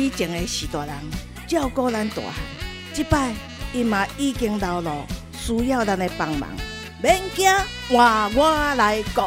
[0.00, 0.94] 以前的许大人
[1.46, 2.32] 照顾咱大汉，
[2.94, 3.34] 即摆
[3.74, 6.48] 伊嘛已经老了，需要咱的帮忙，
[7.02, 7.46] 免惊，
[7.90, 9.20] 换我来顾。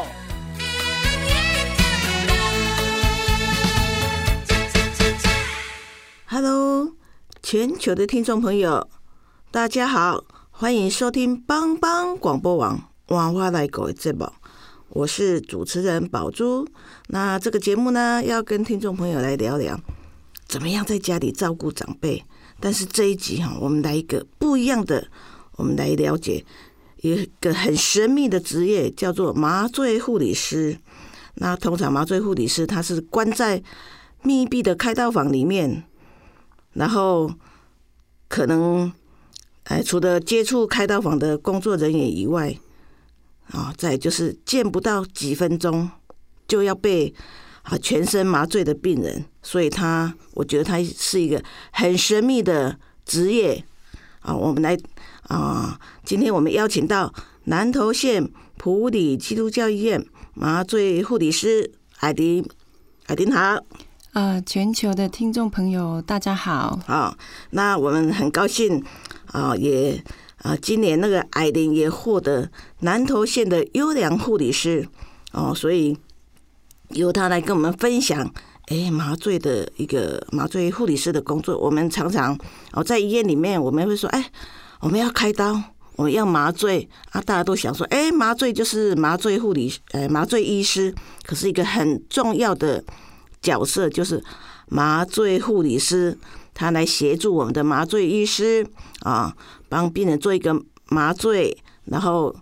[6.26, 6.90] Hello，
[7.40, 8.88] 全球的听众朋友，
[9.52, 12.76] 大家好，欢迎收听帮帮广播网
[13.14, 14.28] 《换我来顾》的节目。
[14.88, 16.66] 我是主持人宝珠。
[17.06, 19.78] 那这个节目呢，要跟听众朋友来聊聊，
[20.46, 22.22] 怎么样在家里照顾长辈。
[22.60, 25.06] 但是这一集哈，我们来一个不一样的，
[25.56, 26.44] 我们来了解
[27.02, 30.78] 一个很神秘的职业，叫做麻醉护理师。
[31.34, 33.62] 那通常麻醉护理师他是关在
[34.22, 35.84] 密闭的开刀房里面，
[36.74, 37.30] 然后
[38.28, 38.92] 可能
[39.64, 42.56] 哎，除了接触开刀房的工作人员以外，
[43.50, 45.90] 啊，再就是见不到几分钟
[46.46, 47.12] 就要被
[47.62, 53.64] 啊全身麻醉的病人，所以他我觉得他是一个很神秘的职业
[54.22, 54.34] 啊。
[54.34, 54.76] 我们来
[55.28, 57.14] 啊，今天我们邀请到
[57.44, 62.50] 南投县普里基督教医院麻醉护理师艾迪，
[63.06, 63.58] 艾迪好。
[64.14, 66.80] 呃，全球的听众朋友大家好。
[66.86, 67.16] 啊，
[67.50, 68.82] 那我们很高兴
[69.26, 70.02] 啊，也。
[70.38, 72.50] 啊，今年那个艾琳也获得
[72.80, 74.86] 南投县的优良护理师
[75.32, 75.96] 哦，所以
[76.90, 78.30] 由他来跟我们分享，
[78.66, 81.58] 哎，麻醉的一个麻醉护理师的工作。
[81.58, 82.38] 我们常常
[82.72, 84.30] 哦，在医院里面，我们会说，哎，
[84.80, 85.60] 我们要开刀，
[85.96, 90.94] 我们要麻醉啊，大家都想说，哎，麻醉就是麻醉护理，呃，麻醉医师。
[91.24, 92.82] 可是一个很重要的
[93.42, 94.22] 角色就是
[94.68, 96.16] 麻醉护理师。
[96.56, 98.64] 他来协助我们的麻醉医师
[99.00, 99.36] 啊，
[99.68, 100.54] 帮病人做一个
[100.86, 102.32] 麻醉，然后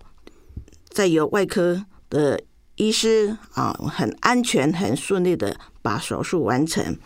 [0.89, 2.39] 再由外科的
[2.75, 6.97] 医师啊，很安全、很顺利的把手术完成。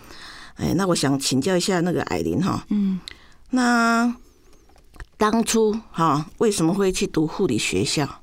[0.55, 2.99] 哎，那我想请教一下那个艾琳哈，嗯，
[3.51, 4.15] 那
[5.17, 8.21] 当初哈为什么会去读护理学校？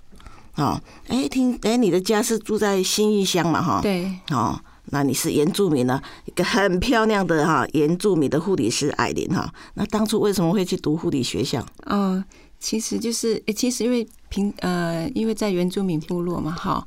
[0.57, 3.63] 哦，哎，听哎，你的家是住在新义乡嘛？
[3.63, 4.61] 哈，对，哦。
[4.89, 9.51] 那你是原住民呢，一个很漂亮的哈原住民的护理师艾琳哈。
[9.73, 11.65] 那当初为什么会去读护理学校？
[11.87, 12.23] 哦，
[12.61, 16.87] 其实就是其实因为平呃，因为在原住民部落嘛，哈，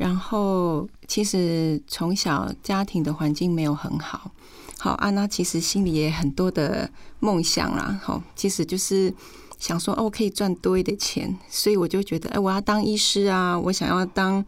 [0.00, 4.30] 然后其实从小家庭的环境没有很好，
[4.78, 9.12] 好啊，那其实心里也很多的梦想啦，好，其实就是
[9.58, 14.42] 想说哦，可以赚多一点钱，所以我就觉得哎，我要当医师啊，我想要当。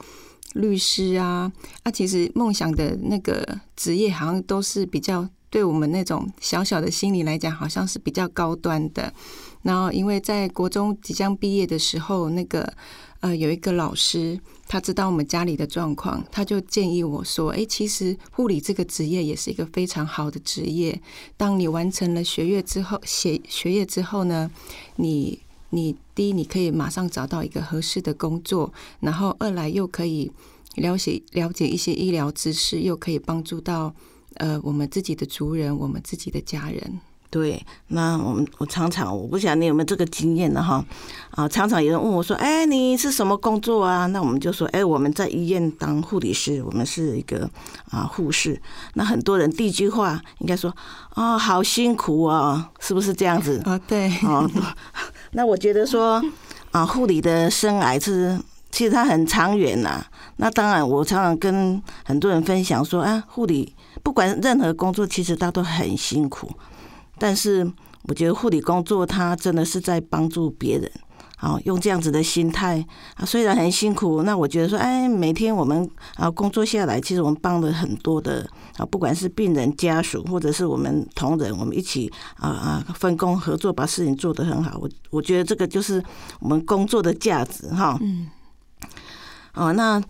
[0.54, 1.50] 律师啊，
[1.82, 3.42] 啊，其实梦想的那个
[3.74, 9.10] 职业好像都是比较对我们那种小小的心理来讲，好像是比较高端的。
[9.62, 12.70] 然后，因为在国中即将毕业的时候，那个
[13.20, 14.38] 呃有一个老师，
[14.72, 20.98] 他知道我们家里的状况，他就建议我说：“哎，其实护理这个职业也是一个非常好的职业。
[21.36, 24.50] 当你完成了学业之后，学学业之后呢，
[24.96, 25.38] 你。”
[25.74, 30.30] 你第一，你可以马上找到一个合适的工作，然后二来又可以
[30.74, 33.94] 了解了解一些医疗知识，又可以帮助到
[34.34, 37.00] 呃我们自己的族人，我们自己的家人。
[37.32, 40.84] 对，那我们我常常我不晓得你有没有这个经验的哈
[41.30, 47.48] 啊，常常有人问我说：“哎，你是什么工作啊？”那我们就说：“哎，我们在医院当护理师，我们是一个
[47.90, 48.60] 啊护士。”
[48.92, 50.70] 那很多人第一句话应该说
[51.16, 54.46] ：“哦，好辛苦啊，是不是这样子？”啊，对，哦。
[55.30, 56.22] 那我觉得说
[56.70, 58.38] 啊，护理的生癌是
[58.70, 60.04] 其实它很长远呐。
[60.36, 66.50] 那当然，我常常跟很多人分享说啊，护理不管任何工作，其实它都很辛苦。
[67.22, 67.64] 但是
[68.08, 70.90] 我觉得护理工作，它真的是在帮助别人。
[71.36, 72.84] 好，用这样子的心态
[73.14, 78.44] 啊，虽然很辛苦，那我觉得说，哎，每天我们啊工作下来，其实我们帮了很多的
[78.76, 84.76] 啊，不管是病人家属，或者是我们同仁，我们一起啊啊分工合作，把事情做得很好。
[84.80, 86.02] 我我觉得这个就是
[86.40, 87.96] 我们工作的价值哈。
[88.00, 88.28] 嗯。
[89.54, 90.02] 哦，那。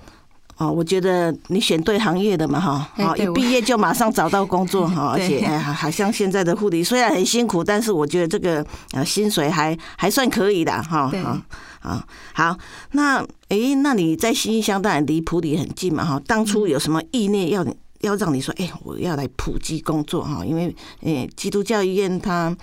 [0.63, 11.39] 哦，我觉得你选对行业的嘛，哈，好，一毕业就马上找到工作 哈，而且哎，好像现在的护理虽然很辛苦，但是我觉得这个呃薪水还还算可以的哈，好，
[11.81, 12.03] 好，
[12.35, 12.59] 好，
[12.93, 13.19] 那
[13.49, 17.67] 哎，那你在新乡当然离普里很近嘛，哈，当初有什么意念要
[18.01, 22.55] 要让你说，哎，我要来普及工作哈，因为诶，基督教医院它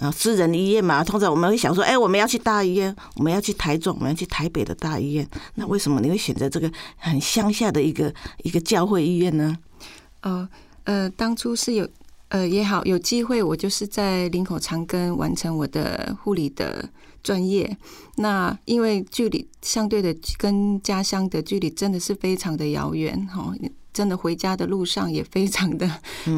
[0.00, 8.14] 啊，私人医院嘛，通常我们会想说，哎，我们要去大医院，我们要去台中，我们要去台北的大医院，那为什么你会选择这个很乡下的一个
[8.44, 9.56] 一个教会医院呢？
[10.22, 10.48] 哦，
[10.84, 11.88] 呃，当初是有
[12.28, 16.88] 呃也好有机会，我就是在林口长庚完成我的护理的
[17.22, 17.76] 专业。
[18.16, 23.52] 那因为距离相对的跟家乡的距离真的是非常的遥远哈。
[23.92, 25.90] 真的回家的路上也非常的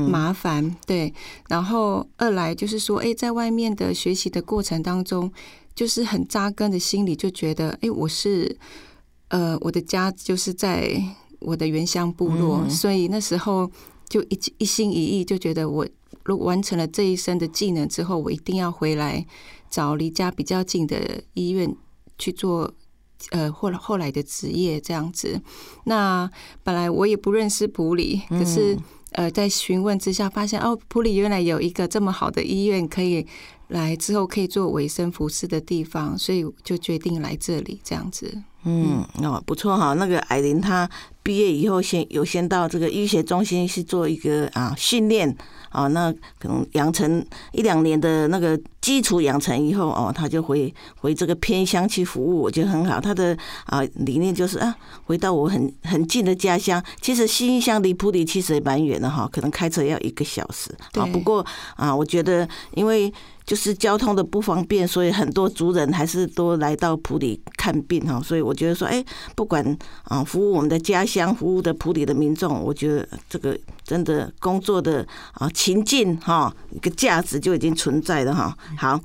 [0.09, 1.13] 麻烦，对。
[1.49, 5.31] 然后二来就是说，哎，在外面的学习的过程当中，
[5.75, 8.57] 就是很扎根的心里就觉得，哎，我是
[9.29, 11.03] 呃，我的家就是在
[11.41, 13.71] 我的原乡部落，所以那时候
[14.09, 15.87] 就一一心一意就觉得，我
[16.25, 19.27] 如果完成了这一生的技能之后，我一定要回来
[19.69, 21.77] 找离家比较近的医院
[22.19, 22.73] 去做。
[23.31, 25.41] 呃，后后来的职业这样子，
[25.85, 26.29] 那
[26.63, 28.77] 本来我也不认识普里，可是
[29.13, 33.27] 呃，在询问之下发现，哦，普里原来有一个这么好的医院，可以
[33.71, 38.43] 来之后可以做卫生服饰的地方，所以就决定来这里这样子。
[38.65, 39.95] 嗯，哦，不错哈。
[39.95, 40.89] 那个艾琳她
[41.23, 45.35] 毕业以后，先有先到这个医学中心去做一个啊训练。
[45.71, 53.01] 啊，那可能养成一两年的那个基础养成以后，哦，她就回回这个偏乡去服务，我觉得很好。
[53.01, 54.75] 她的啊理念就是啊，
[55.05, 56.83] 回到我很很近的家乡。
[57.01, 60.77] 其实新乡离普里其实也蛮远的哈，可能开车要一个小时。
[60.95, 61.47] 啊，不过
[61.77, 63.11] 啊，我觉得因为。
[63.51, 68.23] 就是交通的不方便，所以很多族人还是都来到普里看病哈。
[68.23, 69.05] 所以我觉得说，哎，
[69.35, 78.57] 不管啊，服务我们的家乡，服务的普里的民众，我觉得这个真的工作的啊情境哈，一个价值就已经存在了哈。
[78.79, 79.01] 好，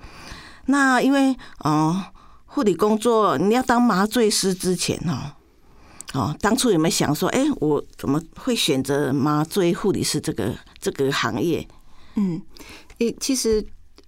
[0.68, 2.12] 那因为啊，
[2.45, 5.36] 护理工作你要当麻醉师之前哈，
[6.13, 11.68] 哦，当初有没有想说，哎，我怎么会选择麻醉护理师这个这个行业？
[12.13, 12.39] 嗯，
[13.00, 13.65] 诶，其实。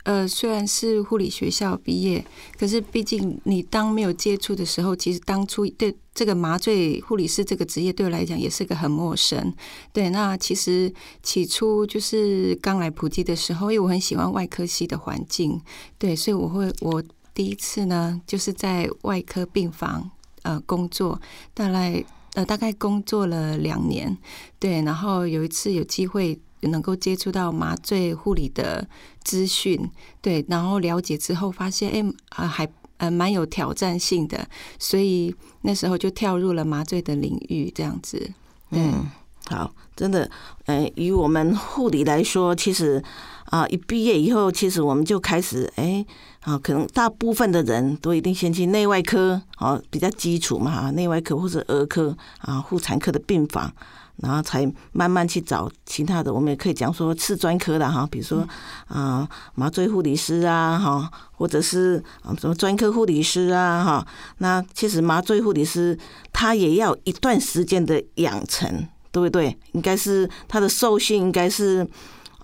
[0.07, 2.25] 呃，虽然是护理学校毕业，
[2.57, 9.53] 可是毕竟你当没有接触的时候，其实当初对这个麻醉护理师这个职业对我来讲也是个很陌生。
[9.91, 15.61] 对，那其实起初就是刚来普及的时候，因为我很喜欢外科系的环境，
[15.97, 20.09] 对，所以我会我第一次呢就是在外科病房
[20.43, 21.19] 呃工作，
[21.53, 22.01] 大概
[22.35, 24.17] 呃大概工作了两年，
[24.57, 26.39] 对，然后有一次有机会。
[26.61, 28.87] 能够接触到麻醉护理的
[29.23, 29.89] 资讯，
[30.21, 32.67] 对，然后了解之后发现，哎，啊，还
[32.97, 34.47] 呃蛮有挑战性的，
[34.79, 38.31] 所以那时候就跳入了麻醉的领域，这样子。
[38.71, 39.05] 嗯，
[39.45, 40.29] 好，真的，
[40.65, 43.01] 呃，以我们护理来说，其实
[43.45, 46.05] 啊，一毕业以后，其实我们就开始，哎，
[46.41, 53.71] 啊，可能大部分的人都一定先去内外科，哦，比较基础嘛，哈，内外科或者儿科啊，妇产科的病房。
[54.17, 58.47] 然后才慢慢去找其他的，我们也可以讲说次专科的哈，比如说
[58.87, 62.03] 啊麻醉护理师啊哈，或者是
[62.39, 64.07] 什么专科护理师啊哈。
[64.39, 65.97] 那其实麻醉护理师
[66.33, 69.57] 他也要一段时间的养成，对不对？
[69.73, 71.87] 应该是他的受训应该是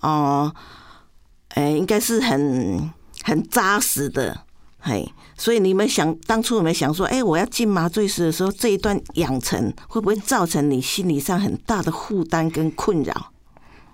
[0.02, 0.54] 哦，
[1.50, 2.92] 哎，应该是很
[3.24, 4.46] 很扎实的。
[4.86, 13.32] 嘿，所以你们想当初有没有想说，哎，我要进麻醉师的时候，这一段养成会不会造成你心理上很大的负担跟困扰？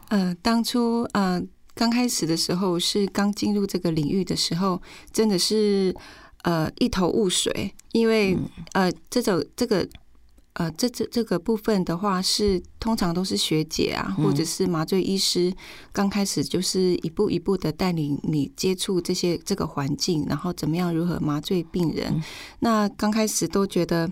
[0.07, 1.39] 呃，当初呃
[1.75, 4.81] 刚开始的时候是刚进入这个领域的时候，
[5.13, 5.95] 真的是
[6.41, 8.35] 呃一头雾水，因为
[8.73, 9.87] 呃这种这个。
[10.59, 15.53] 呃，这这这个部分的话，是通常都是学姐啊，或者是麻醉医师，
[15.93, 22.21] 刚开始就是一步一步的带领你接触这些这个环境，然后怎么样如何麻醉病人。
[22.59, 24.11] 那刚开始都觉得，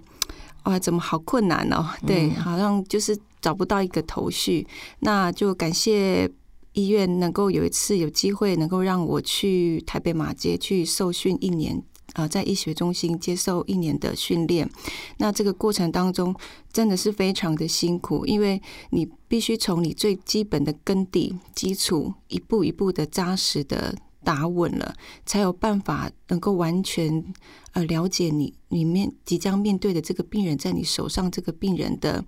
[0.63, 1.85] 哇，怎么好困难哦？
[2.05, 4.65] 对，好像就是找不到一个头绪。
[4.99, 6.31] 那就感谢
[6.71, 11.83] 医院能够有一次有机会，能够让我去台北马街去受训一年。
[12.13, 14.69] 啊，在医学中心接受一年的训练，
[15.17, 16.35] 那这个过程当中
[16.71, 23.95] 真的是非常的辛苦，因为你必须从你最基本的根底基础一步一步的扎实的。
[24.27, 24.93] 打稳了，
[25.25, 27.23] 才有办法能够完全
[27.71, 32.21] 呃了解你里面即将面对的这个病人，在你手上这个病人的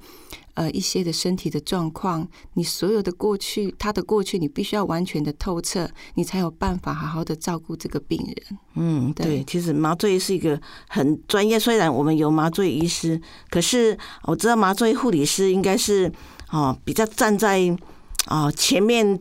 [0.54, 8.60] 呃一些的身体的状况，你所有的过去，他的过去，你必须要完全的透彻，你才有办法好好的照顾这个病人。
[8.76, 16.10] 嗯，对，其实麻醉是一个很专业，虽然我们有麻醉医师，可是我知道麻醉护理师应该是
[16.50, 17.78] 哦比较站在
[18.28, 19.20] 啊前面。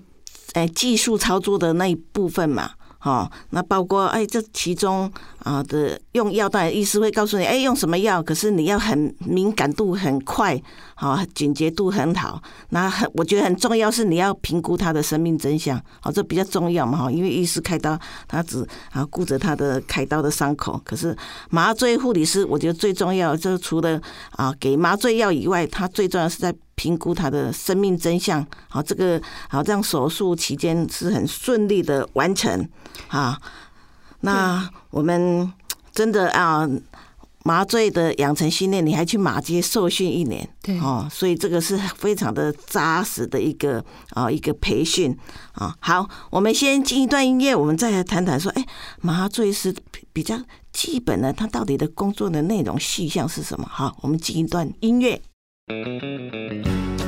[0.54, 10.60] 哎，技术操作的那一部分嘛，哈，那包括哎，这其中啊的用药，当然医师会告诉你，哎，用什么药，可是你要很敏感度很快，
[10.94, 12.42] 好，警觉度很好。
[12.70, 21.14] 那很，我觉得很重要是你要评估他的生命真相，好，这比较重要嘛，哈，因为医师开刀，他只啊顾着他的开刀的伤口，可是
[21.50, 24.00] 麻醉护理师，我觉得最重要就是除了
[24.30, 26.54] 啊给麻醉药以外，他最重要是在。
[26.78, 32.68] 评估他的生命真相，好，这个好，这样手术期间是很顺利的完成
[33.08, 33.36] 啊。
[34.20, 35.52] 那我们
[35.92, 36.68] 真的啊，
[37.42, 45.16] 麻醉的养成训练，你还去马街受训一年，对哦，所以这个是非常的扎实的一个啊一个培训
[45.54, 45.74] 啊。
[45.80, 48.64] 好，我们先进一段音乐，我们再来谈谈说，哎，
[49.00, 49.74] 麻醉师
[50.12, 50.40] 比较
[50.72, 53.66] 基本的，他到底的工作的内容细项是什么？
[53.68, 55.20] 好，我们进一段音乐。
[55.68, 57.07] thank you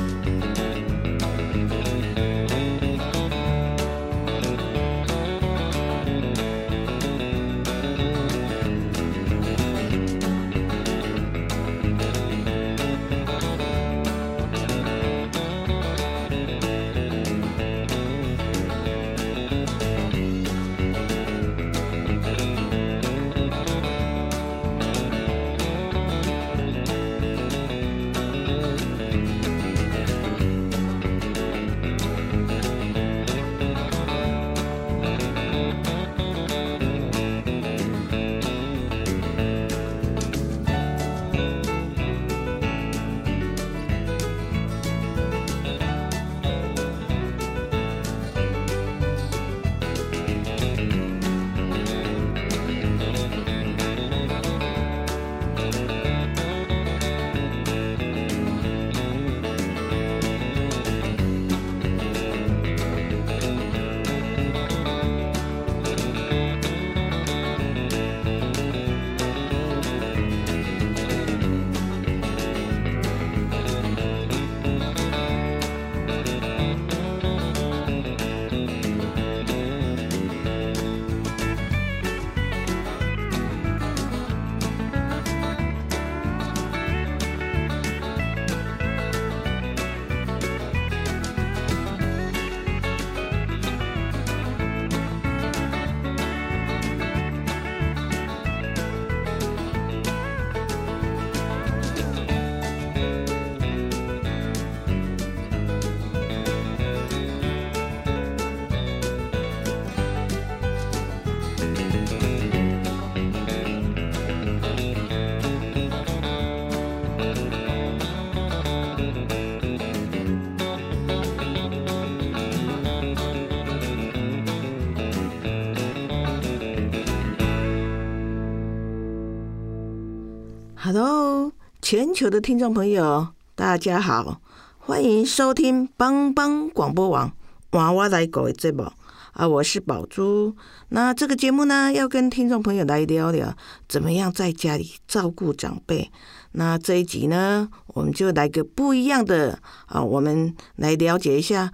[131.91, 134.39] 全球的听众朋友，大家好，
[134.79, 137.33] 欢迎收听帮帮广播网
[137.71, 138.89] 娃娃来狗的节目
[139.33, 140.55] 啊，我是宝珠。
[140.87, 143.53] 那这个节目呢，要跟听众朋友来聊聊
[143.89, 146.09] 怎么样在家里照顾长辈。
[146.53, 151.69] 那这一集呢，我们就来个不一样的啊，我们来了解一下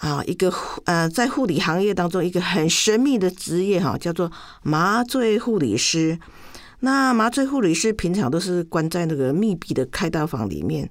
[0.00, 0.52] 啊，一个
[0.86, 4.28] 呃，在护理行业当中一个很神秘的职业哈，叫做
[4.64, 6.18] 麻醉护理师。
[6.84, 10.90] 那麻醉护理师平常都是关在那个密闭的开刀房里面，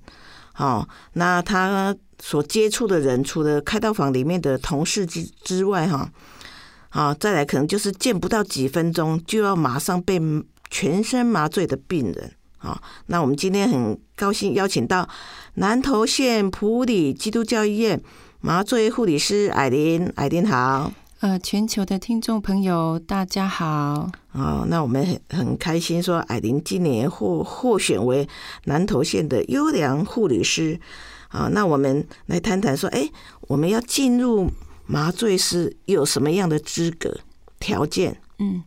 [0.56, 6.10] 哦，那他所接触的人，除了开刀房里面的同事之之外，哈，
[6.88, 10.18] 好，再来可能就是见不到几分钟就要马上被
[10.70, 15.10] 全身麻醉的病人，啊，那我们今天很高兴邀请到
[15.56, 18.02] 南投县普里基督教医院
[18.40, 20.94] 麻醉护理师艾琳，艾琳好。
[21.22, 24.10] 呃，全球的听众朋友，大家好。
[24.32, 28.28] 哦，那我们很很开心，说艾琳今年获获选为
[28.64, 30.80] 南投县的优良护理师。
[31.28, 33.08] 啊，那我们来谈谈说，哎，
[33.42, 34.50] 我们要进入
[34.88, 37.16] 麻醉师有什么样的资格
[37.60, 38.20] 条件？
[38.40, 38.64] 嗯，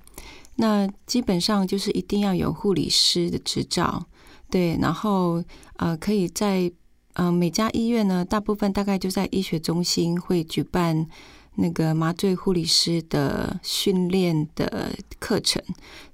[0.54, 4.06] 那基本上就是一定要有护理师的执照，
[4.48, 5.42] 对，然后
[5.78, 6.70] 呃，可以在
[7.14, 11.08] 呃每家医院呢，大部分大概就在医学中心会举办。
[11.56, 15.62] 那个麻醉护理师的训练的课程，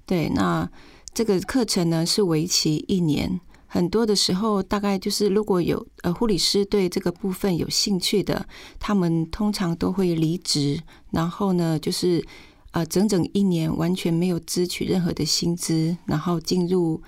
[0.05, 0.69] 对，那
[1.13, 3.39] 这个课程呢是为期一年。
[3.65, 8.45] 很多的时候，大概就是如果有呃护理师对这个部分有兴趣的，
[8.79, 10.81] 他们通常都会离职，
[11.11, 12.23] 然后呢就是
[12.71, 17.01] 呃整整一年完全没有支取任何的薪资，然后进入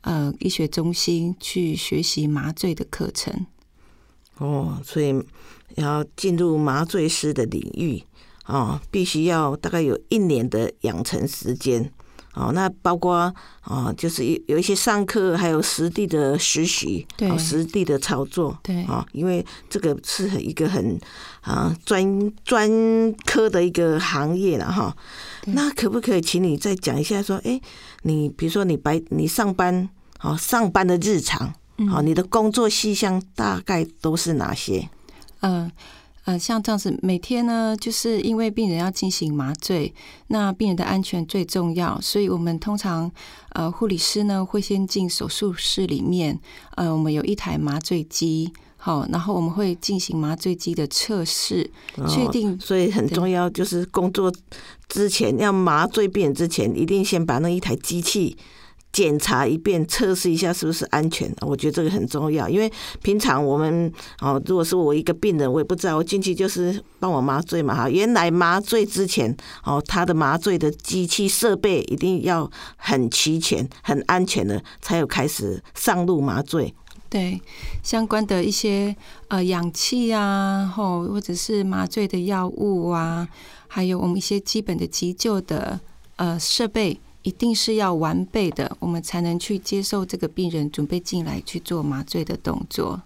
[0.00, 3.46] 呃医学中心去学习麻醉的课程。
[4.38, 5.22] 哦，所以。
[5.74, 8.02] 要进入麻醉师的领域，
[8.46, 11.92] 哦，必须要大概有一年的养成时间。
[12.34, 21.00] 哦，那包括哦，就是有有一些上课，还有实地的实习，对实地的操作，对啊，因为这个是一个很
[21.40, 22.70] 啊专专
[23.24, 24.94] 科的一个行业了哈。
[25.46, 27.58] 那可不可以请你再讲一下说，哎，
[28.02, 29.88] 你比如说你白你上班，
[30.20, 31.54] 哦，上班的日常，
[31.88, 34.86] 好，你的工作细项大概都是哪些？
[35.46, 35.70] 嗯。
[36.26, 39.94] 呃，像这样子，每天呢，就是因为病人要进行麻醉，
[40.26, 43.08] 那病人的安全最重要，所以我们通常
[43.50, 46.36] 呃，护理师呢会先进手术室里面，
[46.74, 51.70] 呃，我们有一台麻醉机，好，然后我们会进行麻醉机的测试，
[52.08, 52.58] 确定。
[52.58, 54.32] 所以很重要，就是工作
[54.88, 58.36] 之前要麻醉病人之前，一定先把那一台机器。
[58.96, 61.30] 检查一遍，测试一下是不是安全。
[61.42, 62.72] 我觉得这个很重要，因为
[63.02, 67.90] 平常我们哦，如果是我一个病人，我也不知道，我进去就是帮我麻醉嘛哈。
[67.90, 76.72] 原来麻醉之前哦，他的麻醉的机器设备一定要很齐全、很安全的，才有开始上路麻醉。
[77.10, 77.38] 对，
[77.82, 78.96] 相关的一些
[79.28, 83.28] 呃氧气啊，吼或者是麻醉的药物啊，
[83.68, 85.78] 还有我们一些基本的急救的
[86.16, 86.98] 呃设备。
[87.26, 93.02] 一定是要完备的，我们才能去接受这个病人准备进来去做麻醉的动作。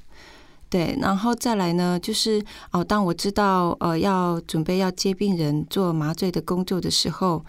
[0.69, 7.43] 对，然后再来呢，就是哦，当我知道呃要准备要接病人做麻醉的工作的时候，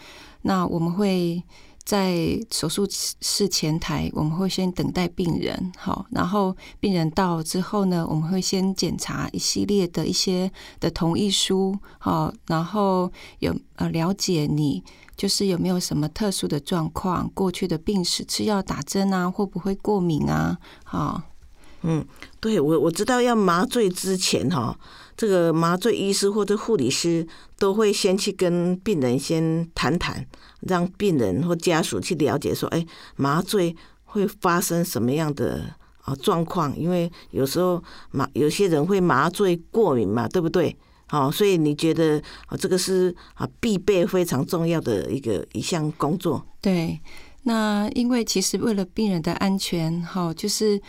[0.44, 1.44] 那我们会
[1.92, 14.82] 在手术室前台，我们会先等待病人，好，然后病人到之后呢，我们会先检查一系列的一些的同意书，好，然后有呃了解你。
[15.18, 17.30] 就是有没有什么特殊的状况？
[17.36, 20.58] 过去的病史、吃药、打针啊，会不会过敏啊？
[20.84, 21.22] 好，
[21.82, 22.04] 嗯，
[22.40, 24.76] 对我我知道要麻醉之前哈，
[25.16, 27.28] 这个麻醉医师或者护理师
[27.60, 30.26] 都会先去跟病人先谈谈，
[30.62, 36.78] 让病人或家属去了解说，哎，麻醉会发生什么样的啊状况？
[36.78, 40.76] 因为有时候麻有些人会麻醉过敏嘛，对不对？
[41.08, 46.46] 好，所以你觉得啊，这个是啊必备非常重要的一个一项工作。
[46.62, 47.00] 对，
[47.44, 50.82] 那因为其实为了病人的安全，哈，就是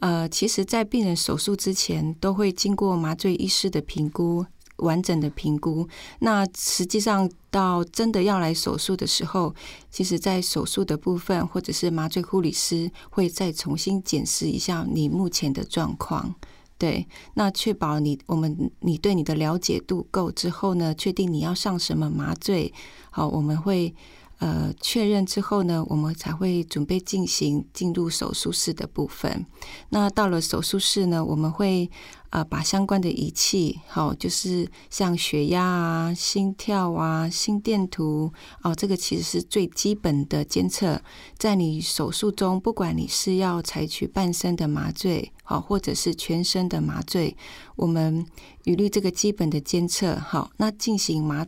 [0.00, 4.44] 呃，其实，在病人手术之前，都会经过麻醉医师的评估，
[4.80, 5.88] 完整的评估。
[6.18, 9.54] 那实际上到真的要来手术的时候，
[9.90, 16.34] 其实，在手术的部分，或者是麻醉护理师会再重新检视一下你目前的状况。
[16.78, 22.72] 对，那确保你我们你对你的了解度够之后呢，确定你要上什么麻醉，
[23.10, 23.94] 好，我们会
[24.40, 29.46] 呃确认之后呢，我们才会准备进行进入手术室的部分。
[29.88, 31.88] 那到了手术室呢，我们会。
[32.32, 41.02] 呃，把相关的仪器，好，就是像血压啊、心跳啊、心电图，哦，这个其实是最基本的监测。
[41.36, 47.36] 在你手术中，不管你是要采取半身的麻醉，好，或者是全身的麻醉，
[47.74, 48.24] 我们
[48.62, 51.44] 一律这个基本的监测，好，那进行麻，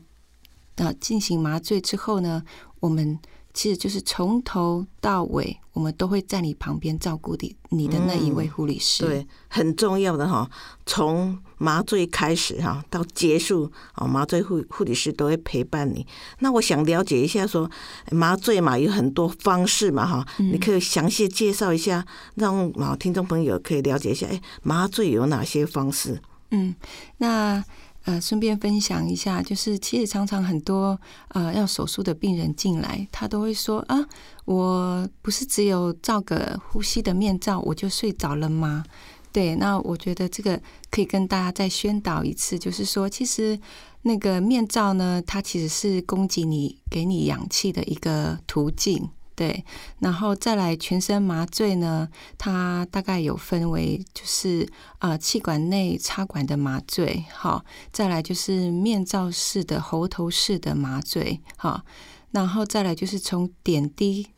[0.82, 2.42] 啊，进行麻醉之后呢，
[2.80, 3.18] 我们。
[3.54, 9.04] 其实就是从头到尾，我们都会在你旁边照顾你你的那一位护理师。
[9.04, 10.50] 对，很重要的哈，
[10.86, 16.06] 从麻醉开始哈到结束哦，麻醉护护理师都会陪伴你。
[16.38, 17.70] 那我想了解一下，说
[18.10, 22.02] 麻醉嘛有很多方式嘛哈，你可以详细介绍一下，
[22.36, 26.18] 让啊听众朋友可以了解一下，哎，麻醉有哪些方式？
[26.52, 26.74] 嗯，
[27.18, 27.62] 那。
[28.04, 34.04] 呃，顺便分享一下，就是其实常常很多呃要手术的病人进来，他都会说啊，
[34.44, 38.84] 我不是只有照个呼吸的面罩我就睡着了吗？
[39.32, 40.60] 对，那我觉得这个
[40.90, 43.58] 可以跟大家再宣导一次，就是说，其实
[44.02, 49.08] 那个面罩呢，它其实是供给你给你氧气的一个途径。
[49.34, 49.64] 对，
[49.98, 54.68] 然后再来全身麻醉呢，它大概有分为就是
[54.98, 61.82] 啊气管内插管的麻醉，好，再来就是面罩式的喉头式的麻醉，好，
[62.30, 64.28] 然后再来就是从点滴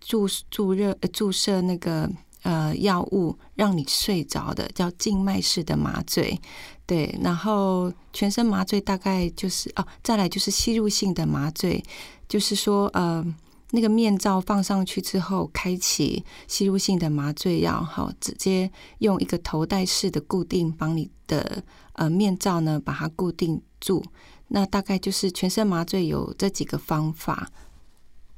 [0.00, 2.10] 注注热注射那个
[2.42, 6.40] 呃药物让你睡着的叫静脉式的麻醉，
[6.86, 11.80] 对，然后全身麻醉大概就是哦，再来就是吸入性的麻醉，
[12.28, 13.24] 就是说呃。
[13.72, 24.04] 那个面罩放上去之后，开启吸入性的麻醉药，好，直接用一个头戴式的固定，帮你的呃面罩呢把它固定住。
[24.48, 27.48] 那大概就是全身麻醉有这几个方法。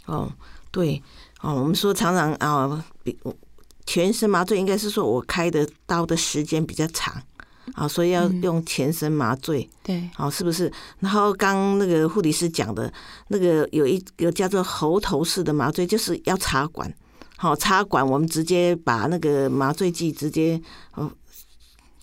[0.05, 0.31] 哦，
[0.71, 1.03] 对，
[1.41, 3.19] 哦，我们说常常啊，比
[3.87, 7.23] 全身麻醉应该是说我开的刀的时间比较长，
[7.75, 10.71] 啊，所以要用全身麻醉，对，好，是不是？
[11.01, 12.93] 然后刚那个护理师讲的
[13.29, 16.93] 那个有一个叫做喉头式的麻醉，就是要插管，
[17.37, 20.61] 好，插管我们直接把那个麻醉剂直接
[20.95, 21.11] 哦，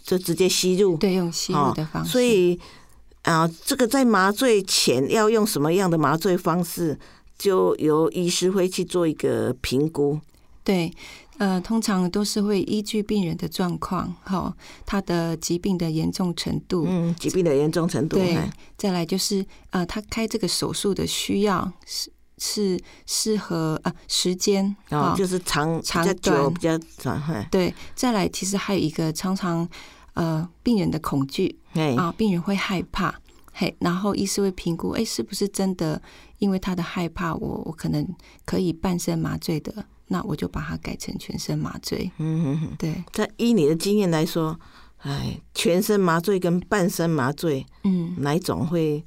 [0.03, 2.11] 就直接吸入，对，用吸入的方式。
[2.11, 2.59] 所以
[3.21, 6.97] 啊，这个在麻醉前要用什么样的麻醉方式，
[7.37, 10.19] 就由医师会去做一个评估。
[10.63, 10.91] 对。
[11.39, 14.53] 呃，通常都是会依据病人的状况，哈，
[14.85, 18.37] 他的疾病的严重程度，嗯，疾病的严重程度，对，
[18.77, 26.53] 再来就是呃，他开这个手术的需要是是适合啊时间啊，就是长长短。
[26.53, 29.65] 比较短，对，再来其实还有一个常常
[30.15, 31.57] 呃病人的恐惧，
[31.97, 33.15] 啊，病人会害怕，
[33.53, 36.01] 嘿，然后医师会评估，哎，是不是真的
[36.39, 38.05] 因为他的害怕，我我可能
[38.43, 39.85] 可以半身麻醉的。
[40.09, 42.11] 那我就把它改成全身麻醉。
[42.17, 43.03] 嗯哼哼，对。
[43.13, 44.59] 在依你的经验来说，
[44.97, 49.03] 哎，全身麻醉跟半身麻醉，嗯，哪一种会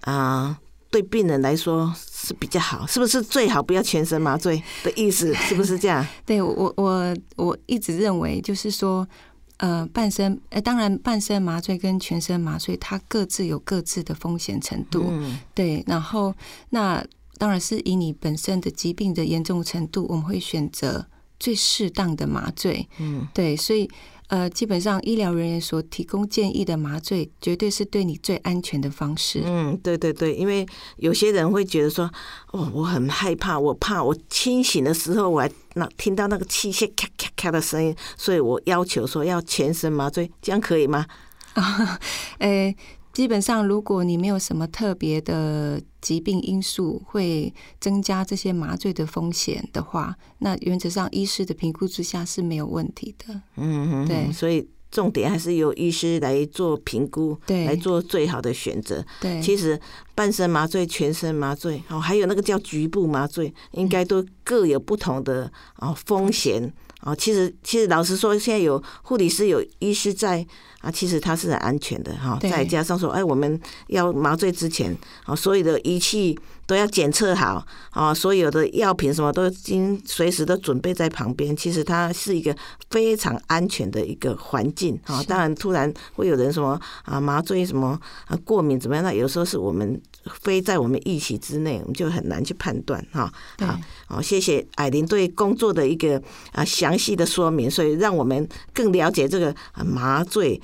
[0.00, 0.58] 啊
[0.90, 2.86] 对病人来说是比较好？
[2.86, 5.32] 是不是最好不要全身麻醉的意思？
[5.34, 6.04] 是不是这样？
[6.24, 9.06] 对我我我一直认为就是说，
[9.58, 15.08] 呃，半身，呃，当然半身麻醉跟全身麻醉，它各自有各自的风险程度。
[15.10, 15.84] 嗯，对。
[15.86, 16.34] 然后
[16.70, 17.04] 那。
[17.38, 21.06] 当然是以你本身的疾病的严重程度，我们会选择
[21.38, 22.86] 最适当的麻醉。
[22.98, 23.88] 嗯，对，所以
[24.26, 29.40] 呃，基本上医疗人员所提供建议的麻醉，绝对是对你最安全的方式。
[29.44, 32.10] 嗯，对对对，因为有些人会觉得说，
[32.52, 41.06] 哦，我很害怕，我怕我清醒的时候我还那听到那个器械咔咔咔的声音，所以我要求说要全身麻醉，这样可以吗？
[41.54, 41.98] 啊，
[42.40, 42.76] 诶。
[43.18, 53.42] 基本上，如果你没有什么特别的疾病因素会增加这些麻醉的风险的话，那原则上医师的评估之下是没有问题的。
[53.56, 59.04] 嗯，对，所以重点还是由医师来做评估，对，来做最好的选择。
[59.20, 59.76] 对，其实
[60.14, 66.72] 半身麻醉、全身麻醉，哦，还有那个叫局部麻醉，应该都各有不同的啊风险。
[67.00, 70.44] 啊，其实其实老实说，现在有护理师、有医师在
[70.80, 72.38] 啊，其实它是很安全的哈。
[72.40, 81.56] 再加上说，哎，我们要麻醉之前，啊，所有的仪器都要检测好啊，所有的药品什么都已经随时都准备在旁边。
[81.56, 82.54] 其实它是一个
[82.90, 85.22] 非常安全的一个环境啊。
[85.24, 89.04] 当然，突然会有人什么啊麻醉什么啊过敏怎么样？
[89.04, 90.00] 那有时候是我们。
[90.40, 93.32] 非在我们预期之内，我们就很难去判断哈。
[93.58, 100.60] 好，好，谢谢艾琳对工作的一个啊详细的说明，所以让我们更了解这个麻醉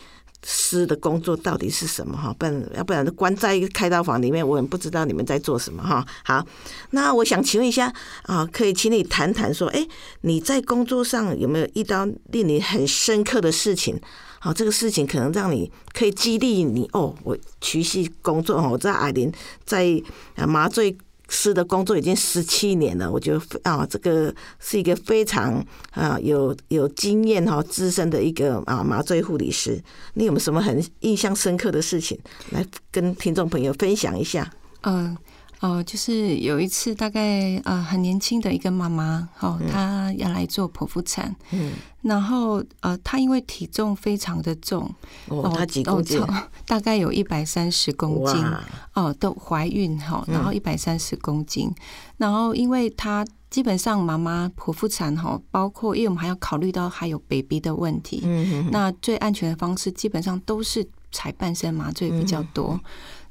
[0.47, 2.35] 师的工作到底是什么哈。
[2.39, 6.07] 不然，要不然关在一个开刀房里面，我也不知道你们在做什么哈。
[6.25, 6.47] 好，
[6.91, 7.93] 那我想请问一下
[8.25, 9.87] 啊，可以请你谈谈说，哎，
[10.21, 13.99] 你在工作上有没有遇到令你很深刻的事情？
[14.45, 17.15] 好，这个事情可能让你可以激励你哦。
[17.23, 19.33] 我持续工作哦，我在艾琳
[19.65, 19.99] 在
[20.47, 20.95] 麻醉
[21.31, 29.83] 师的工作已经十七年了，我觉得啊，这个是一个非常啊有有经验哈资深的一个啊麻醉护理师。
[30.13, 32.19] 你有没有什么很印象深刻的事情
[32.51, 34.53] 来跟听众朋友分享一下？
[34.83, 35.17] 嗯。
[35.65, 41.73] 哦，就是有一次，大概呃很年轻的一个妈妈，哦，她要来做剖腹产，嗯，
[42.03, 44.95] 然后呃，她因为体重非常的重，
[45.29, 46.21] 哦，她几公斤？
[46.67, 48.45] 大概有一百三十公斤，
[48.93, 51.75] 哦，都怀孕哈，然后一百三十公斤，
[52.19, 62.79] 然后因为她基本上妈妈剖腹产哈，包括因为我们还要考虑到还有 baby 的问题，嗯那最安全的方式基本上都是采半身麻醉比较多。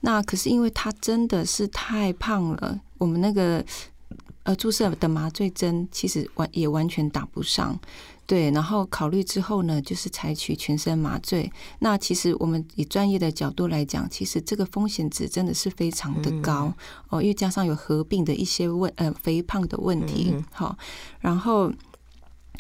[0.06, 3.64] 那可是因为他真的是太胖了，我们那个
[4.44, 7.80] 呃注射的麻醉针其实完也完全打不上，
[8.28, 8.52] 对。
[8.52, 11.50] 然后考虑之后呢，就是采取全身麻醉。
[11.80, 16.74] 那其实我们以专业的角度来讲，其实这个风险值真的是非常的高
[17.08, 20.78] 哦，因为加上有合并的一些问呃肥胖的问题，好，
[21.22, 21.72] 然后。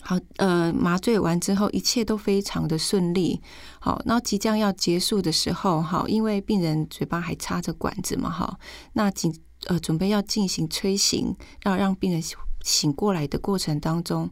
[0.06, 3.42] 好，呃，麻醉完之后，一切都非常的顺利。
[3.80, 8.60] 好，那即将要结束的时候，哈，因为病人嘴巴还插着管子嘛，哈，
[8.94, 9.34] 那紧
[9.68, 12.22] 呃准备要进行催醒，要让病人
[12.64, 14.30] 醒过来的过程当中，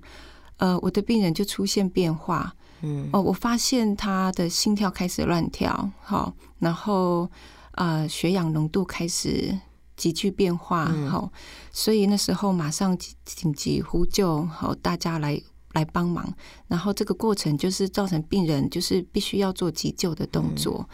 [0.58, 7.32] 呃，我的病人就出现变化，嗯，哦，我发现他的心跳开始乱跳，好，然后
[7.76, 9.58] 呃，血氧浓度开始
[9.96, 11.32] 急剧变化，好，
[11.72, 15.42] 所以那时候马上紧急呼救，好，大家来。
[15.74, 16.34] 来帮忙，
[16.68, 20.88] 然后这个过程就是造成病人就是必须要做急救的动作，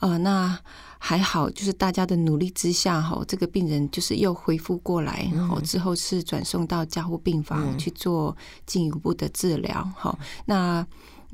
[0.00, 0.58] 呃，那
[0.98, 10.16] 还好，就是大家的努力之下，哈，这个病人就是又恢复过来，然后之后是转送到加护病房去做进一步的治疗，哈，
[10.46, 10.86] 那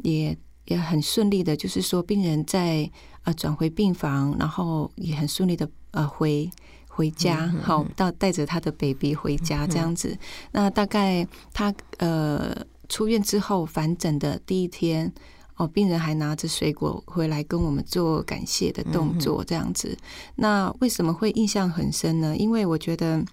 [0.02, 2.90] 也也很顺利的，就是说病人在
[3.24, 6.50] 呃转回病房，然后也很顺利的呃回
[6.88, 10.18] 回家，好到带着他的 baby 回家这样子。
[10.52, 12.54] 那大概他呃
[12.88, 15.12] 出院之后返诊的第一天，
[15.56, 19.96] 哦，病人还拿着水果回来跟我们做感谢的动作这样子。
[20.36, 22.36] 那为什么会印象很深呢？
[22.36, 23.24] 因为我觉得，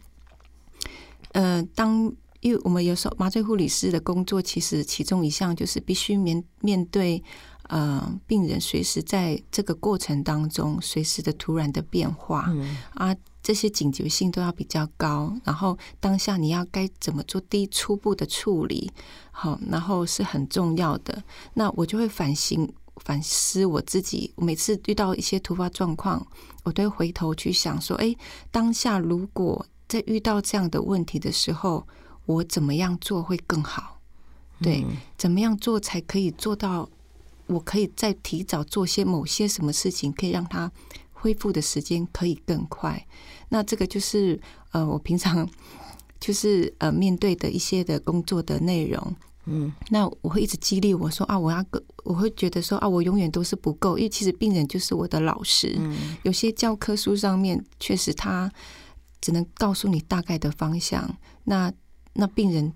[1.32, 7.24] 呃，当因为我们有时候麻醉护理师的工作，其实其中一项就是必须面面对
[7.70, 12.54] 呃病人随时在这个过程当中随时的突然的变化
[12.94, 13.16] 啊，
[13.46, 15.32] 这些警觉性都要比较高。
[15.44, 18.92] 然后当下你要该怎么做第一初步的处理，
[19.30, 21.24] 好，然后是很重要的。
[21.54, 26.26] 那我就会反省反思我自己，每次遇到一些突发状况，
[26.64, 28.16] 我都会回头去想说，哎，
[28.50, 31.86] 当下如果在遇到这样的问题的时候。
[32.28, 34.00] 我怎么样做会更好？
[34.60, 34.84] 对，
[35.16, 36.90] 怎么样做才可以做到？
[37.46, 40.72] 我可以再提早做些某些什么事情，可以让它
[41.26, 43.04] 恢复的时间可以更快。
[43.50, 44.40] 那这个就是
[44.74, 45.50] 呃，我平常
[46.20, 49.16] 就是呃面对的一些的工作的内容。
[49.46, 55.74] 嗯，那我会一直激励我说啊，我要个，我会觉得说啊，我永远都是不够，因为其实病人就是我的老师。
[55.80, 58.52] 嗯，有些教科书上面确实他
[59.20, 61.18] 只能告诉你大概的方向。
[61.44, 61.74] 那
[62.14, 62.72] 那病人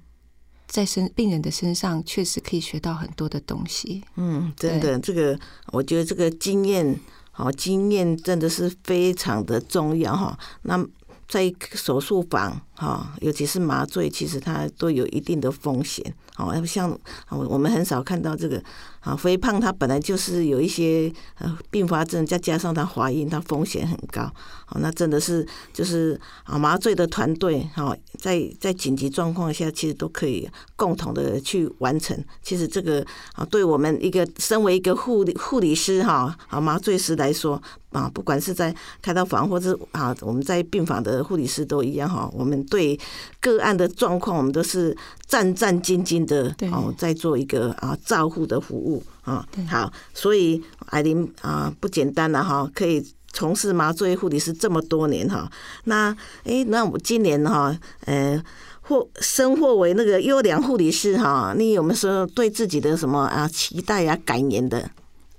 [0.68, 4.04] 在身病人的身上确实可以学到很多的东西。
[4.16, 5.40] 嗯，真的，这个
[5.72, 7.00] 我觉得这个经验，
[7.40, 10.38] 哦经验真的是非常的重要哈。
[10.64, 10.86] 那
[11.28, 16.02] 在手术房哈，尤其是麻醉，其实它都有一定的风险。
[16.34, 16.98] 好，像
[17.30, 18.64] 我们很少看到这个。
[19.00, 24.30] 啊，肥胖它本来就是有一些呃并发症，再加上它怀孕，它风险很高。
[24.66, 32.22] 好，那真的是就是啊麻醉的团队哈，在在紧急状况下，其实都可以共同的去完成。
[32.44, 33.00] 其实这个
[33.36, 37.60] 啊，对我们一个身为一个护理护理师哈啊麻醉师来说
[37.92, 43.00] 啊，不管是在开刀房或者啊我们在病房的护理师都一样哈，我们对
[43.42, 44.96] 个案的状况，我们都是
[45.28, 49.04] 战战兢兢的哦，在做一个啊照护的服务。
[49.24, 55.48] 啊，好，所以艾琳啊不简单了哈，可以从事麻醉护理师这么多年哈。
[55.84, 58.42] 那哎，那我今年哈，呃，
[58.82, 64.90] 获升获为那个优良护理师哈，你有没有说对自己的什么啊期待啊、感言的？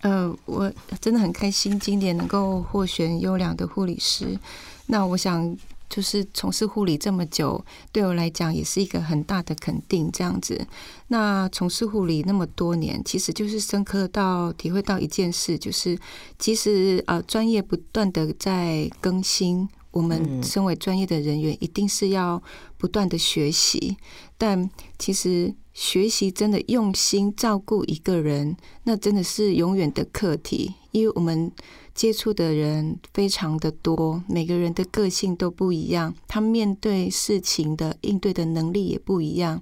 [0.02, 4.38] 呃，我真的很开心，今年能够获选优良的护理师。
[4.86, 5.56] 那我想。
[5.90, 10.08] 就是从事护理这么久，对我来讲也是一个很大的肯定。
[10.12, 10.64] 这样子，
[11.08, 15.98] 那从事护理那么多年，其实就是深刻到体会到一件事，就是
[16.38, 19.68] 其实呃，专业不断的在更新。
[19.90, 22.40] 我们身为专业的人员，一定是要
[22.78, 23.96] 不断的学习。
[24.38, 31.50] 但其实学习真的用心照顾一个人，那真的是永远的课题，因为我们。
[31.94, 39.60] 接触的人非常的多，每个人的个性都不一样，他面对事情的应对的能力也不一样。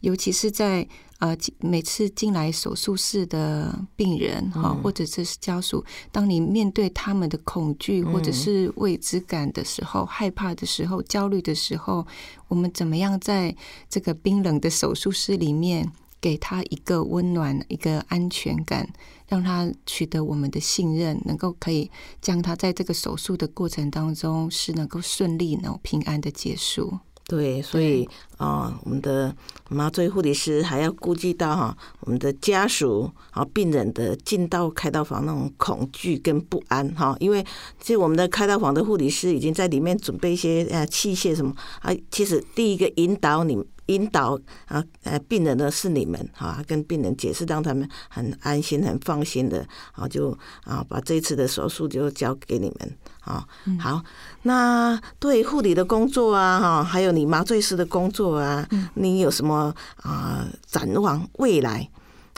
[0.00, 0.86] 尤其是在
[1.18, 12.06] 呃每次进来手术室的病人哈，或者这是家属，当你面对他们的恐惧或者是未知感的时候、害怕的时候、焦虑的时候，
[12.46, 13.56] 我们怎么样在
[13.88, 18.88] 这个冰冷的手术室里面给他一个温暖、一个安全感？
[19.28, 26.98] 让他取得我们的信任，能够可以将他在这个手术的过程当中是能够顺利、能平安的结束。
[27.26, 29.36] 对，所以啊，我们的
[29.68, 37.44] 麻醉护理师还要顾及到哈，我们的家属啊，病人的进到开刀房那种恐惧跟不安哈，因为
[37.78, 43.62] 其实我们的开刀房的护理师已经在里面准备一些呃器械什么啊，其实第一个引导你。
[43.88, 50.30] 引导啊，呃，病人呢是你们哈，跟病人解释，让他们很安心、很放心的，啊，就
[50.64, 53.46] 啊，把这次的手术就交给你们啊。
[53.80, 54.02] 好，
[54.42, 61.88] 那对护理的工作啊，哈，还有你麻醉师的工作啊，你有什么啊展望未来？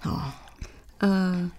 [0.05, 0.21] 哦，
[0.99, 1.51] 呃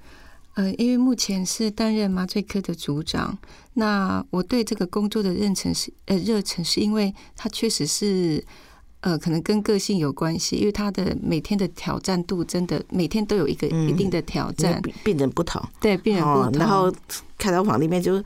[0.54, 3.38] 呃，因为目前是担任麻醉科的组长，
[3.74, 8.42] 那我对这个工作的认成是呃热忱，是因为它确实是。
[9.02, 14.82] 呃，可能跟个性有关系，因为他的每天的挑战度真的每天都有一个一定的挑战。
[15.04, 16.52] 病人不同，对病人不同。
[16.60, 16.92] 然后
[17.38, 18.24] 开刀房里面就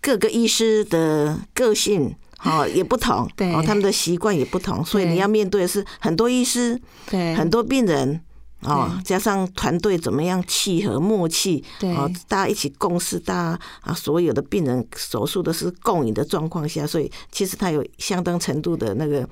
[0.00, 6.80] 各个医师的个性哦也不同， 对，他们的习惯也不同，所以你要面对的是很多医师，
[7.10, 8.20] 对，很多病人。
[8.62, 11.62] 哦，加上团队怎么样契合默契，
[11.96, 19.22] 啊，大家一起共事，大家啊，所有的病人手术都是共赢的状况下，所以其实他有相当程度的那个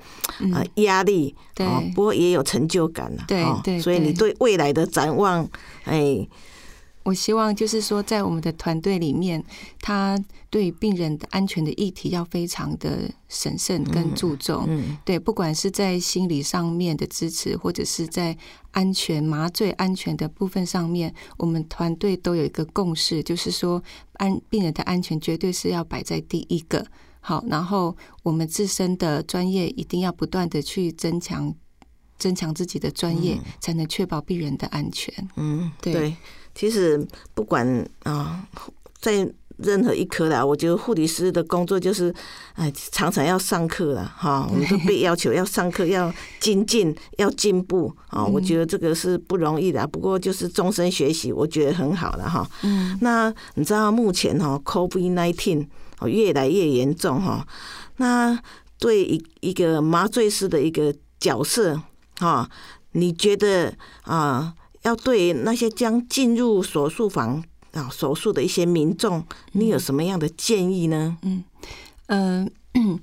[0.53, 5.47] 啊压力，哦，不过也有成就感了，对对，所以你对未来的展望，
[5.83, 6.25] 哎，
[7.07, 9.41] 我希望就是说，在我们的团队里面，
[9.79, 14.65] 他对病人的安全的议题要非常的审慎跟注重。
[14.67, 18.37] 嗯对，不管是在心理上面的支持，或者是在
[18.71, 23.81] 安全麻醉安全的部分上面，我们团队都有一个共识，就是说
[24.15, 26.85] 安病人的安全绝对是要摆在第一个。
[27.21, 31.55] 好，然后我们自身的专业一定要不断的去增强，
[32.17, 35.13] 增强自己的专业，才能确保病人的安全。
[35.37, 36.15] 嗯，对对，
[36.57, 36.99] 其实
[37.35, 38.43] 不管啊，
[38.99, 42.13] 在任何一科啦，我觉得护理师的工作就是，
[42.53, 48.25] 哎，常常要上课了哈，我们都被要求要上课，要精进， 要进步啊。
[48.25, 52.47] 我觉得这个是不容易的，不过就是终身学习，我觉得很好了哈。
[52.63, 55.67] 嗯，那你知道目前哈，COVID nineteen
[55.99, 57.45] 哦越来越严重哈，
[57.97, 58.39] 那
[58.79, 61.79] 对一一个麻醉师的一个角色
[62.19, 62.47] 哈，
[62.91, 64.53] 你觉得啊，
[64.87, 69.21] 要对那些将进入手术房啊手术的一些民众，
[69.51, 71.17] 你有什么样的建议呢？
[72.07, 72.49] 嗯、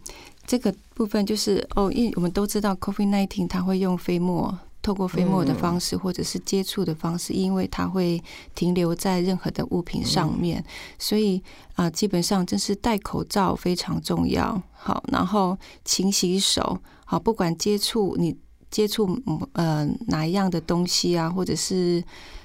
[0.47, 8.23] 这个部分就是哦，因为我们都知道 COVID nineteen 它会用飞沫，透过飞沫的方式或者是接触的方式，因为它会
[8.55, 10.65] 停留在任何的物品上面，
[10.99, 11.43] 所以
[11.75, 14.63] 啊、基本上就是戴口罩非常重要。
[14.73, 18.35] 好，然后勤洗手，好，不管接触你
[18.75, 22.03] 接触嗯呃哪一样的东西啊，或者是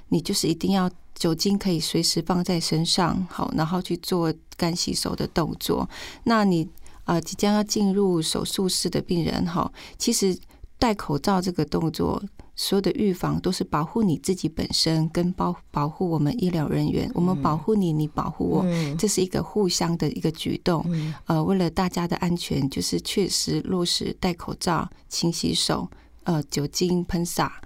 [0.10, 5.90] 你就是一定要酒精可以随时放在身上，好，然后去做干洗手的动作。
[6.26, 6.70] 那你
[7.06, 10.38] 呃即将要进入手术室的病人哈，其实
[10.78, 12.22] 戴口罩这个动作，
[12.56, 17.10] 所有的预防都是保护你自己本身，跟保保护我们医疗人员。
[17.16, 20.86] 我们保护你，你保护我，嗯这是一个互相的一个举动。
[20.86, 25.90] 嗯呃，为了大家的安全，就是确实落实戴口罩、勤洗手、
[26.30, 27.60] 呃酒精喷洒，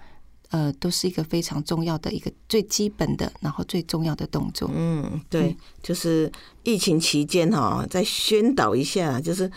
[0.52, 4.72] 呃，都是一个非常重要的一个最基本的，然后最重要的动作。
[4.74, 6.32] 嗯，对，就是
[6.64, 9.52] 疫情期间哈，再宣导一下，就是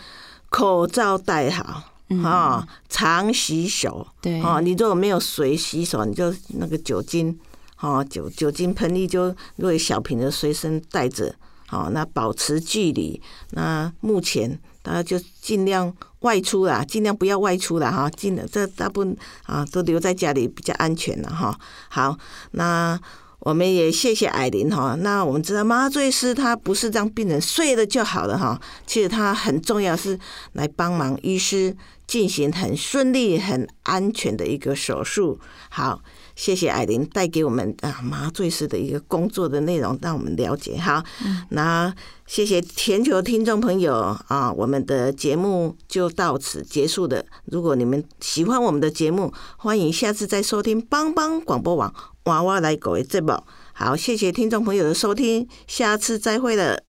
[0.49, 4.05] 口罩戴好嗯啊，常洗手。
[4.21, 7.39] 对，哦，你如果没有水洗手，你就那个酒精，
[7.79, 11.33] 哦，酒酒精喷剂就如果小瓶的随身带着，
[11.71, 13.21] 哦，那保持距离。
[13.51, 21.59] 那目前大家就尽量外出啦，尽量不要外出啦，哈，尽量这大部分啊都留在家里比较安全了哈。
[21.89, 22.17] 好，
[22.51, 22.97] 那。
[23.41, 24.97] 我们也谢谢艾琳哈。
[24.99, 30.19] 那我们知道麻醉师他不是让病人睡了就好了哈，其实他很重要是
[30.53, 31.73] 来帮忙医师
[32.07, 35.39] 进行很顺利、很安全的一个手术。
[35.69, 36.01] 好，
[36.37, 40.77] 谢谢艾琳带给我们啊麻醉师的一个工作的内容，让我们了解。
[40.77, 41.03] 哈，
[41.49, 41.91] 那
[42.27, 47.25] 谢谢全球听众朋友啊，我们的节目就到此结束的。
[47.45, 51.91] 如果你们喜欢我们的节目，欢迎下次再收听帮帮广播网
[52.25, 53.33] 娃娃来狗的节目。
[53.73, 56.83] 好，谢谢听众朋友的收听，下次再会了。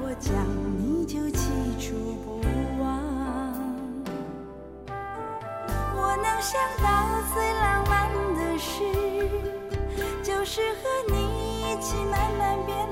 [0.00, 0.32] 我讲，
[0.78, 1.42] 你就记
[1.78, 2.40] 住不
[2.80, 2.82] 忘。
[5.94, 6.50] 我能想
[6.82, 6.86] 到
[7.34, 7.92] 最浪漫
[8.34, 8.72] 的事，
[10.22, 11.14] 就是和你
[11.62, 12.91] 一起慢慢变